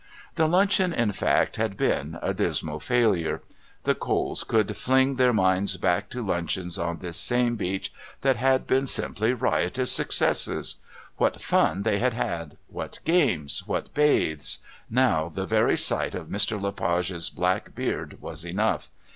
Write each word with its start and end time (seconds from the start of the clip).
The 0.33 0.47
luncheon, 0.47 0.93
in 0.95 1.11
fact, 1.11 1.57
had 1.57 1.77
been 1.77 2.17
a 2.23 2.29
most 2.29 2.37
dismal 2.37 2.79
failure. 2.79 3.43
The 3.83 3.93
Coles 3.93 4.43
could 4.43 4.75
fling 4.75 5.17
their 5.17 5.31
minds 5.31 5.77
back 5.77 6.09
to 6.09 6.25
luncheons 6.25 6.79
on 6.79 6.97
this 6.97 7.17
same 7.17 7.55
beach 7.55 7.93
that 8.21 8.35
had 8.35 8.65
been 8.65 8.87
simply 8.87 9.31
riotous 9.33 9.91
successes. 9.91 10.77
What 11.17 11.39
fun 11.39 11.83
they 11.83 11.99
had 11.99 12.15
had! 12.15 12.57
What 12.67 12.97
games! 13.05 13.67
What 13.67 13.93
bathes? 13.93 14.65
Now 14.89 15.29
the 15.29 15.45
very 15.45 15.77
sight 15.77 16.15
of 16.15 16.29
Mr. 16.29 16.59
Le 16.59 16.71
Page's 16.71 17.29
black 17.29 17.75
beard 17.75 18.19
was 18.23 18.43
enough. 18.43 18.89